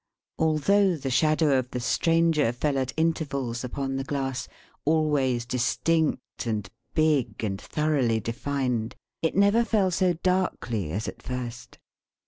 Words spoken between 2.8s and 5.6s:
intervals upon the glass always